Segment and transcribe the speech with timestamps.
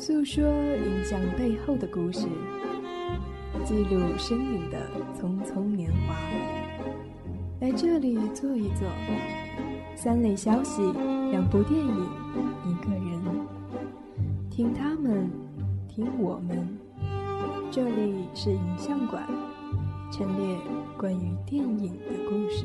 [0.00, 2.26] 诉说影像背后的故事，
[3.66, 4.78] 记录生命的
[5.14, 6.14] 匆匆年华。
[7.60, 8.88] 来这里坐一坐，
[9.94, 10.80] 三类消息，
[11.30, 12.08] 两部电影，
[12.64, 13.22] 一个人，
[14.48, 15.30] 听他们，
[15.86, 16.66] 听我们。
[17.70, 19.22] 这里是影像馆，
[20.10, 20.56] 陈列
[20.96, 22.64] 关于电影的故事。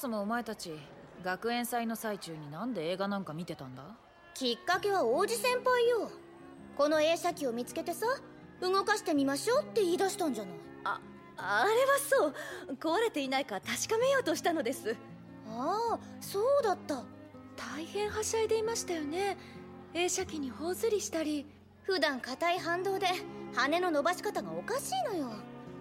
[0.00, 0.72] そもそもお前たち
[1.22, 3.82] 学園祭の最中になんで映画なんか見てたんだ？
[4.32, 6.10] きっかけは王子先輩よ。
[6.74, 8.06] この映写機を見つけてさ
[8.62, 10.54] 動かしてみましょうって言い出したんじゃない？
[10.84, 11.00] あ
[11.36, 12.34] あれはそう。
[12.76, 14.96] 壊れていないか確かめようとしたのです。
[15.46, 17.02] ああそうだった。
[17.74, 19.36] 大変はしゃいでいましたよね。
[19.92, 21.44] 映写機に頬ずりしたり。
[21.82, 23.06] 普段硬い反動で
[23.54, 25.30] 羽の伸ばし方がおかしいのよ。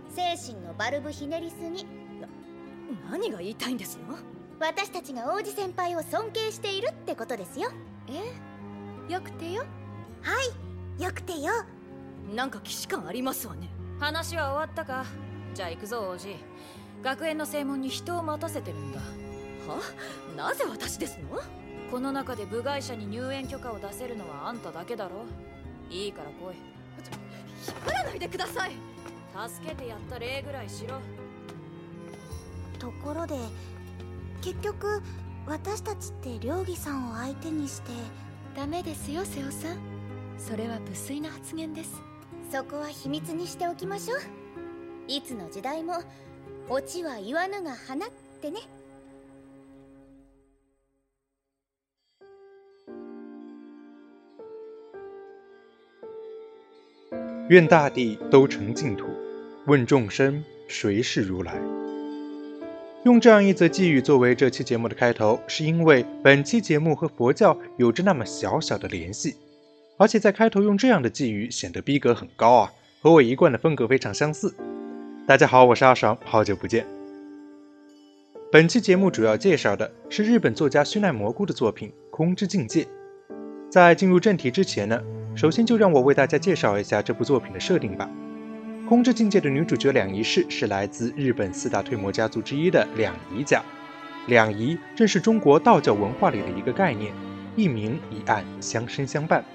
[0.09, 1.85] 精神のバルブひねりすぎ
[3.09, 4.15] 何が言いたいんですの？
[4.59, 7.71] 私たちが王子先輩を尊敬しているってことですよ。
[8.07, 9.11] え？
[9.13, 9.63] よくてよ。
[10.21, 10.33] は
[10.99, 11.53] いよくてよ。
[12.35, 13.69] なんか既視感ありますわね。
[13.99, 15.05] 話は終わったか？
[15.53, 16.35] じゃあ行くぞ王子。
[17.01, 18.99] 学園の正門に人を待たせてるんだ。
[18.99, 19.79] は？
[20.35, 21.39] なぜ私ですの？
[21.89, 25.23] この中で部外者に入園許可を出せるのはあんただけだろ。
[25.89, 26.55] いいから来い。
[27.67, 28.71] 引っ張らないでください。
[29.49, 30.99] 助けてやった礼ぐらいしろ
[32.79, 33.35] ところで
[34.41, 35.01] 結局
[35.45, 37.91] 私たちって両義さんを相手にして
[38.55, 39.77] ダメですよ瀬尾さん。
[40.37, 42.01] それは無粋な発言です。
[42.51, 44.19] そこは秘密にしておきましょう。
[45.07, 46.01] いつの時代も
[46.69, 48.09] オチは言わぬが花っ
[48.41, 48.59] てね。
[57.49, 59.05] 愿大地都成净土，
[59.65, 61.78] 问众生谁是如来。
[63.03, 69.37] 用这样一则寄语作为这期节目的开头，是因为本期节目和佛教有着那么小小的联系，
[69.97, 74.53] 而且在开头用这样的寄语显得逼格很高啊，和我一贯的风格非常相似。
[75.25, 76.85] 大家好，我是阿爽，好久不见。
[78.51, 82.83] 本期节目主要介绍的是日本作家须奈蘑菇的作品《空之境界》。
[83.69, 85.01] 在进入正题之前呢，
[85.35, 88.09] 首先就让我为大家介绍一下这部作品的设定吧。
[88.89, 93.63] 《空之境界》的女主角两仪式是来自日本四大推磨家族之一的两仪家。
[94.25, 97.13] 两仪正是中国道教文化里的一个概念，
[97.55, 99.45] 一明一暗，相生相伴。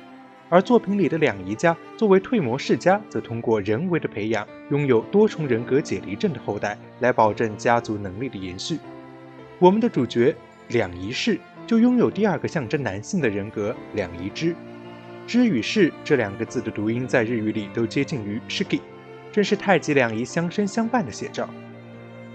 [0.49, 8.79] 而作品里的两仪家作为退魔世家，则通过人为的培养，拥有多重人格解离症的后代，来保证家族能力的延续。
[9.59, 10.33] 我们的主角
[10.69, 14.55] 两仪式就拥有第二个象征男性的人格两仪之。
[15.27, 18.79] 之与士这两个字的读音在日语里都接近于 shiki，
[19.35, 21.51] 正是太极两仪相生相伴的写照。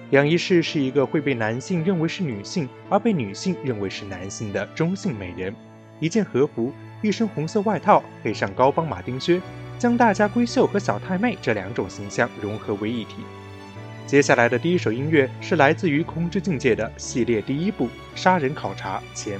[0.10, 5.56] 两仪式是一个会被男性认为是女性，而被女性认为是男性的中性美人，
[6.02, 6.74] 一件和服。
[7.02, 9.42] 一身红色外套，配上高帮马丁靴，
[9.78, 13.16] 将大家闺秀和小太妹这两种形象融合为一体。
[14.06, 19.40] 接下来的第一首音乐是来自于《空之境界》的系列第一部《杀人考察前》。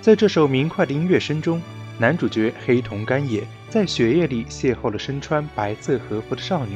[0.00, 1.60] 在这首明快的音乐声中，
[1.98, 6.72] 男主角黑瞳干野在雪夜里邂逅了身穿白色和服的少女，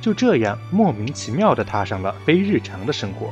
[0.00, 3.30] 就这样莫名其妙地踏上了非日常的生活。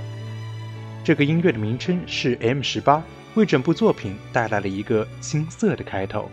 [1.02, 3.02] 这个音乐的名称是 M 十八。
[3.34, 6.30] 为整部作品带来了一个青涩的开头。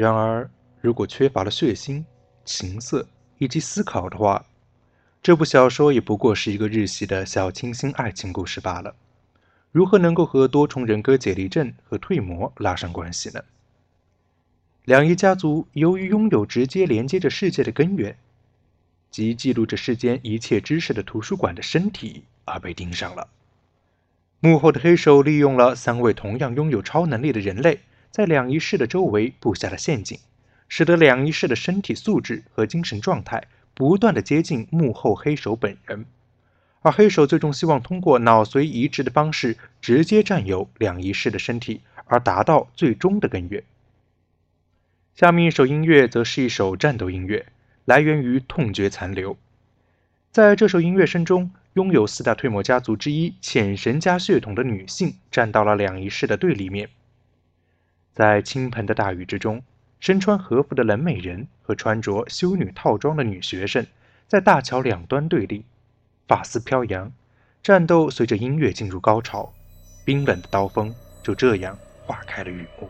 [0.00, 0.48] 然而，
[0.80, 2.02] 如果缺乏了血腥、
[2.46, 3.06] 情色
[3.36, 4.46] 以及思考的话，
[5.22, 8.94] 这部小说也不过是一个日系的小清新爱情故事罢了。
[9.70, 13.44] 如何能够和多重人格解离症和退魔拉上关系呢？
[14.86, 18.16] 两仪家族由于拥有直接连接着世界的根源，
[19.10, 23.28] 即记录着世间一切知识的图书馆的身体，而被盯上了。
[24.40, 27.80] 幕后的黑手利用了三位同样拥有超能力的人类
[28.10, 30.18] 在两仪室的周围布下了陷阱，
[30.68, 36.04] 使得两仪室的身体素质和精神状态不断的接近幕后黑手本人。
[36.82, 43.62] 而黑手最终希望通过脑髓移植的方式直接占有两仪式的身体，而达到最终的根源。
[45.14, 47.46] 下面一首音乐则是一首战斗音乐，
[47.84, 49.36] 来源于痛觉残留。
[50.32, 56.88] 在这首音乐声中，拥有四大退魔家族之一浅神家血统的女性站到了两仪式的对立面。
[58.12, 59.62] 在倾盆的大雨之中，
[59.98, 63.86] 身穿和服的冷美人和穿着修女套装的女学生
[64.26, 65.64] 在大桥两端对立。
[66.28, 67.10] 发丝飘扬，
[67.62, 69.52] 战斗随着音乐进入高潮，
[70.04, 72.88] 冰冷的刀锋就这样化开了雨幕。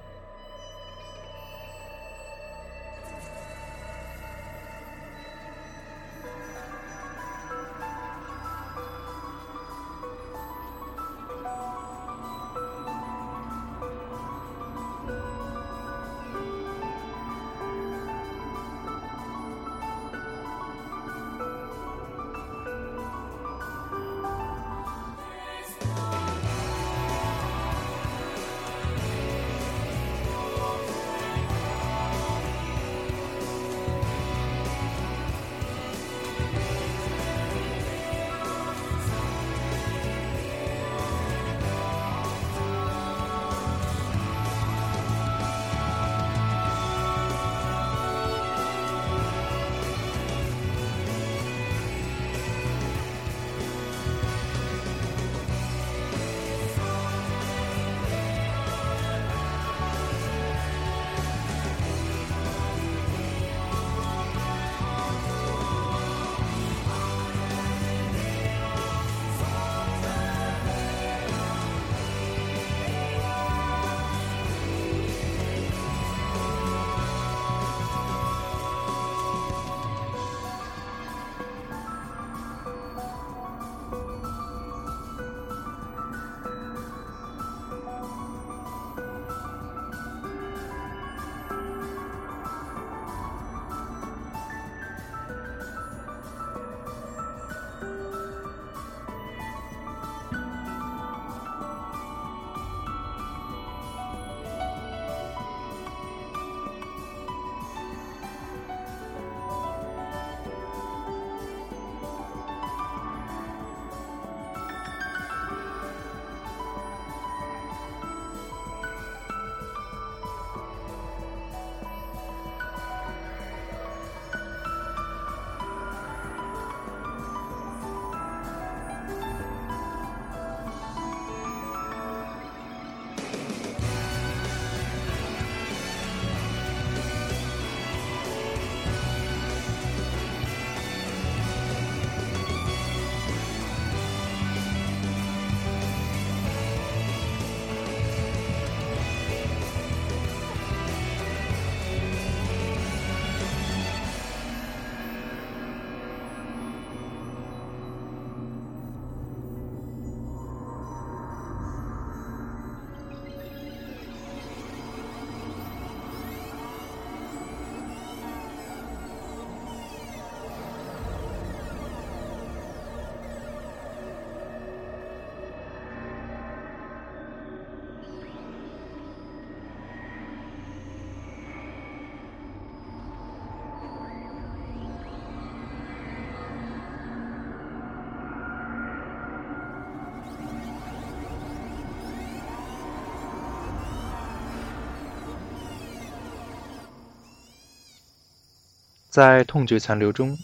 [199.10, 200.38] 在痛觉残留中，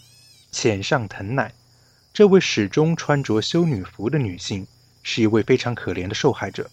[0.51, 1.53] 浅上藤乃
[2.13, 4.67] 这位始终穿着修女服的女性，
[5.03, 6.69] 是一位非常可怜的受害者。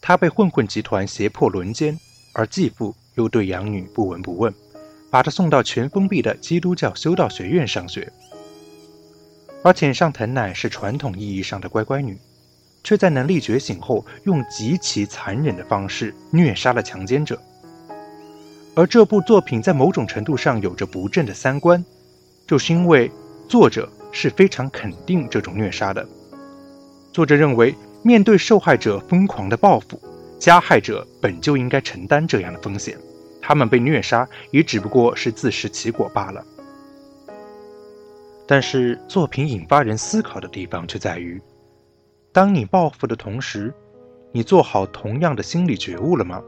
[0.00, 2.00] 她被混混集团胁迫轮奸，
[2.32, 4.54] 而继父又对养女不闻不问，
[5.10, 8.10] 把她送到全封闭的基督教修道学院上学。
[9.62, 12.16] 而浅上藤乃是传统意义上的乖乖女，
[12.82, 17.38] 却在能力觉醒后，用极其残忍的方式虐杀了强奸者。
[18.78, 21.84] 而这部作品在某种程度上有着不正的三观，
[22.46, 23.10] 就是因为
[23.48, 26.08] 作者是非常肯定这种虐杀的。
[27.12, 30.00] 作者认为，面对受害者疯狂的报复，
[30.38, 32.96] 加害者本就应该承担这样的风险，
[33.42, 36.44] 他们被虐杀也只不过是自食其果罢了。
[38.46, 41.42] 但是，作品引发人思考的地方却在于：
[42.32, 43.74] 当你报复的同时，
[44.30, 46.40] 你做好同样的心理觉悟了吗？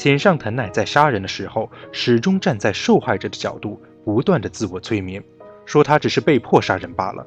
[0.00, 5.22] 浅上藤乃在杀人的时候，始终站在受害者的角度，不断的自我催眠，
[5.66, 7.26] 说他只是被迫杀人罢了。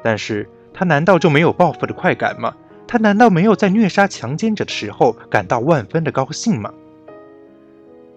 [0.00, 2.54] 但是他难道就没有报复的快感吗？
[2.86, 6.72] 他难道没有在虐杀强奸者的时候感到万分的高兴吗？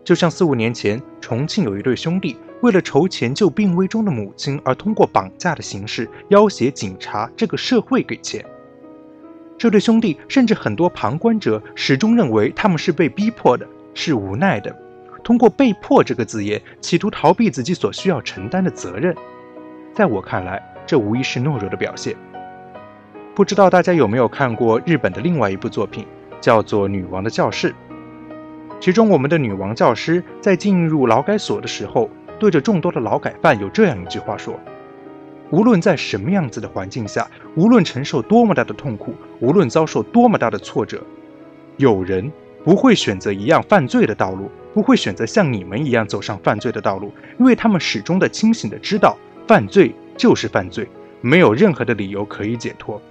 [0.03, 2.37] 就像四五年前，重庆有一对兄弟。
[2.61, 8.45] 为了筹钱救病危中的母亲，而通过绑架的形式要挟警察这个社会给钱。
[9.57, 14.75] 这对兄弟甚至很多旁观者始终认为他们是被逼迫的，是无奈的，
[15.23, 19.15] 通过“被迫”这个字眼，企图逃避自己所需要承担的责任。
[19.93, 22.15] 在我看来，这无疑是懦弱的表现。
[23.35, 26.05] 不知道大家有没有看过日本的另外一部作品，
[26.39, 27.71] 叫做《女王的教室》，
[28.79, 32.09] 其中我们的女王教师在进入劳改所的时候。
[32.39, 34.59] 对着众多的劳改犯有这样一句话说
[35.49, 41.01] ：“无论在什么样子的环境下，无论承受多么大的痛苦，无论遭受多么大的挫折，
[41.77, 42.31] 有人
[42.67, 49.15] 不会选择一样犯罪的道路，不会选择像你们一样走上犯罪的道路，因为他们始终的清醒的知道，
[49.47, 50.85] 犯罪就是犯罪，
[51.21, 53.01] 没有任何的理由可以解脱。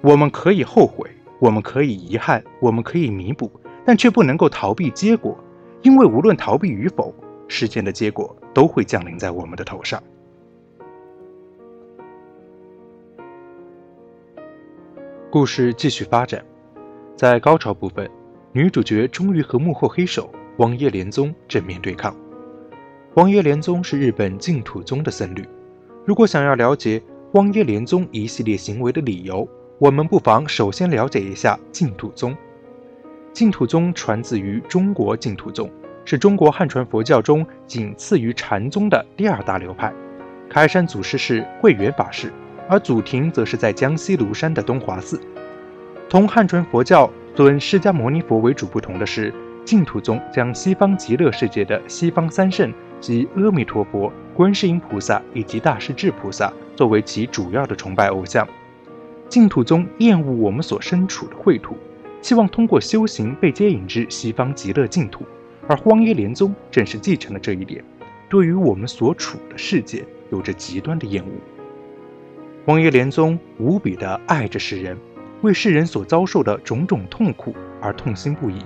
[0.00, 1.10] 我们可以后悔，
[1.40, 3.50] 我们可以遗憾，我们可以弥补，
[3.84, 5.36] 但却不能够逃避结果，
[5.82, 7.12] 因为无论逃避与否。”
[7.48, 10.00] 事件的结果都会降临在我们的头上。
[15.28, 16.44] 故事继续发展，
[17.16, 18.10] 在高潮部分，
[18.52, 22.14] 女主角终于和幕后黑手汪耶连宗正面对抗。
[23.14, 25.46] 汪耶连宗是日本净土宗的僧侣。
[26.04, 27.02] 如果想要了解
[27.32, 32.36] 汪耶连宗一系列行为的理由，我们不妨首先了解一下净土宗。
[33.32, 35.70] 净土宗传自于中国净土宗。
[36.04, 39.94] 是中国汉传佛教中仅次于禅宗的第二大流派，
[40.50, 42.32] 开山祖师是慧远法师，
[42.68, 45.20] 而祖庭则是在江西庐山的东华寺。
[46.12, 49.32] 同汉传佛教尊释迦牟尼佛为主不同的是，
[49.64, 58.46] 净土宗将西方极乐世界的西方三圣即阿弥陀佛、观世音菩萨以及大势至菩萨作为其主要的崇拜偶像。
[59.26, 61.78] 净土宗厌恶我们所身处的秽土，
[62.20, 65.24] 希望通过修行被接引至西方极乐净土。
[65.66, 67.82] 而荒野莲宗正是继承了这一点，
[68.28, 71.30] 对于我们所处的世界有着极端的厌恶。
[72.66, 74.94] 荒野莲宗无比的爱着世人，
[75.42, 78.58] 为世人所遭受的种种痛苦而痛心不已，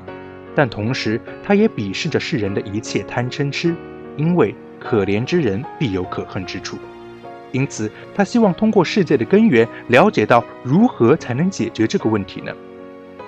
[0.55, 3.75] 但同时他也鄙视着世人的一切贪嗔痴，
[4.17, 6.79] 因为可怜之人必有可恨之处。
[7.53, 12.53] 因此，他希望通过世界的根源，了解到如何才能解决这个问题呢？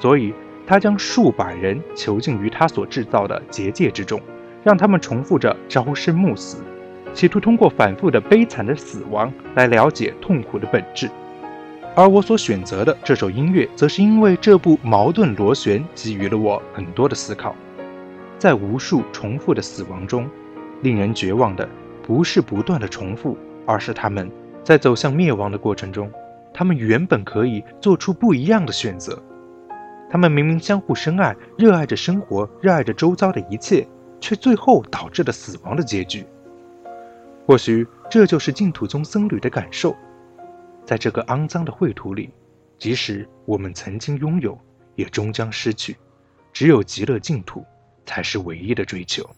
[0.00, 0.33] 所以。
[0.71, 4.21] 他将数百人囚禁于他所制造的结界之中，
[4.62, 6.59] 让他们重复着朝生暮死，
[7.14, 11.09] 企图通过反复的悲惨的死亡来了解痛苦的本质。
[11.99, 17.57] 而我所选择的这首音乐，则是因为这部矛盾螺旋给予了我很多的思考。
[18.38, 20.31] 在无数重复的死亡中，
[20.83, 21.69] 令人绝望的
[22.00, 23.37] 不是不断的重复，
[23.67, 24.31] 而是他们
[24.62, 26.09] 在走向灭亡的过程中，
[26.55, 29.21] 他们原本可以做出不一样的选择。
[30.09, 33.85] 他们明明相互深爱，热爱着生活，热爱着周遭的一切，
[34.21, 36.25] 却最后导致了死亡的结局。
[37.45, 39.97] 或许这就是净土宗僧侣的感受。
[40.88, 42.30] 在这个肮脏的秽土里，
[42.78, 44.59] 即使我们曾经拥有，
[44.95, 45.95] 也终将失去。
[46.50, 47.62] 只有极乐净土，
[48.07, 49.28] 才是唯一的追求。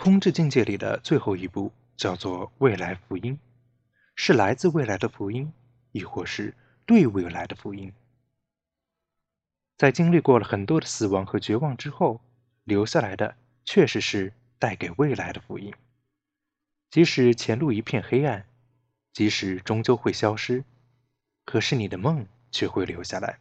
[0.00, 3.36] 空智境界里的最后一步叫做未来福音，
[4.14, 5.52] 是来自未来的福音，
[5.90, 6.54] 亦或是
[6.86, 7.92] 对未来的福音。
[9.76, 12.20] 在经历过了很多的死亡和绝望之后，
[12.62, 15.74] 留下来的确实是带给未来的福音。
[16.92, 18.46] 即使前路一片黑暗，
[19.12, 20.62] 即使终究会消失，
[21.44, 23.40] 可是你的梦却会留下来。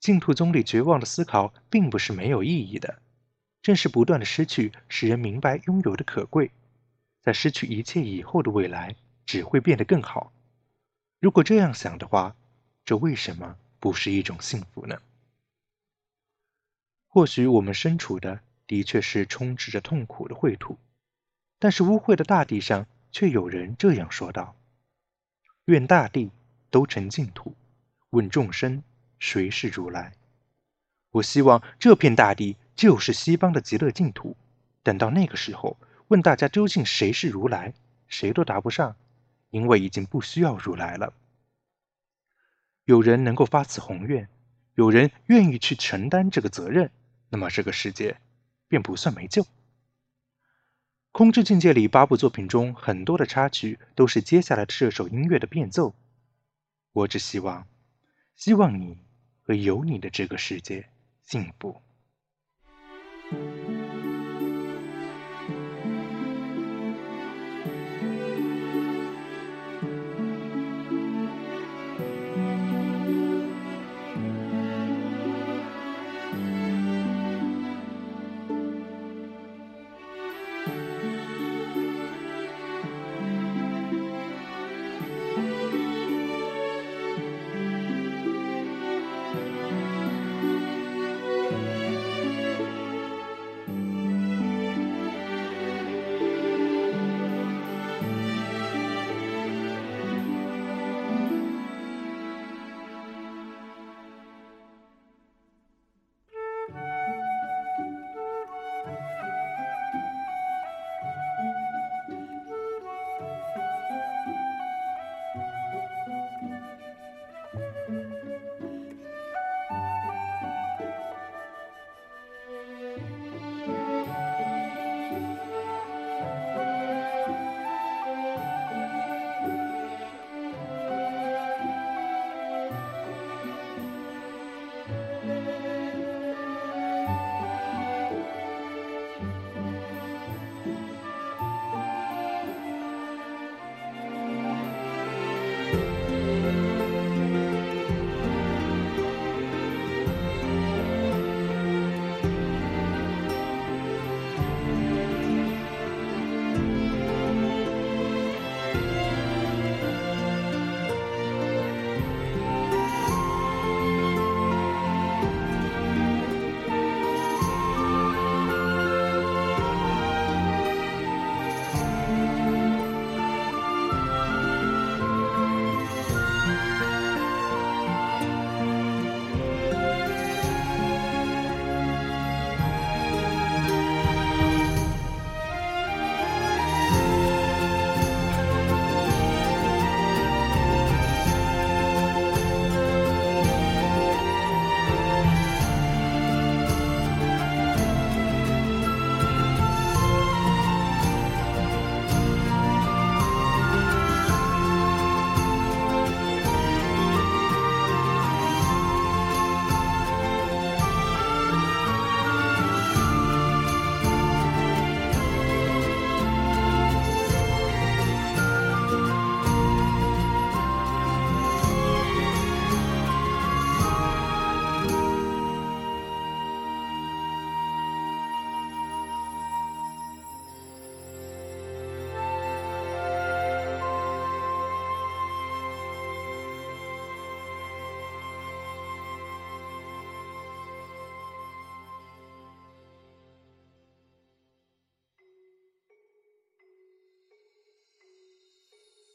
[0.00, 3.02] 净土宗里绝望的思考并不是没有意义的。
[3.66, 6.52] 正是不断的失去，使人明白拥有的可贵。
[7.20, 8.94] 在失去一切以后的未来，
[9.24, 10.32] 只会变得更好。
[11.18, 12.36] 如果这样想的话，
[12.84, 15.02] 这为什么不是一种幸福呢？
[17.08, 20.78] 或许我们身处的的确是充斥着痛苦的秽土，
[21.58, 24.54] 但是污秽的大地上，却有人这样说道
[25.66, 26.30] ：“愿大地
[26.70, 27.56] 都成净土，
[28.10, 28.84] 问众生
[29.18, 30.12] 谁是如来。”
[31.10, 32.56] 我希望这片大地。
[32.76, 34.36] 就是西方的极乐净土。
[34.82, 35.76] 等到那个时候，
[36.08, 37.74] 问大家究竟谁是如来，
[38.06, 38.94] 谁都答不上，
[39.50, 41.12] 因为已经不需要如来了。
[42.84, 44.28] 有人能够发此宏愿，
[44.74, 46.92] 有人愿意去承担这个责任，
[47.30, 48.20] 那么这个世界
[48.68, 49.44] 便不算没救。
[51.10, 55.94] 空之境界里八部作品中很多的插曲都是接下来这首音乐的变奏。
[56.92, 57.66] 我只希望，
[58.36, 58.98] 希望你
[59.42, 60.88] 和有你的这个世界
[61.24, 61.82] 幸福。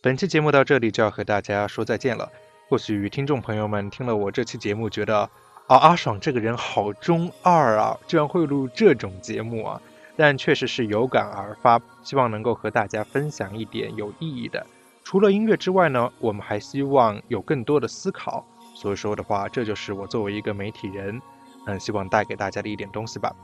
[0.03, 2.27] 本期节目到这里就要和大家说再见了。
[2.67, 5.29] 或许听众朋友们听了我这期节目，觉得
[5.67, 9.79] 啊，阿爽这个人好中二啊，居然会录这种节目啊！
[10.17, 14.65] 但确实是有感而发，希望能够和大家分享一点有意义的。
[15.03, 18.43] 除了音乐之外呢，我们还希望有更多的思考。
[18.73, 21.21] 所以说的话，这就是我作为一个媒体人，
[21.67, 23.35] 嗯，希望带给大家的一点东西吧。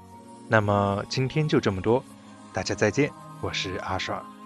[0.47, 2.03] 那么今天就这么多。
[2.51, 4.36] 大家再见，我是阿爽。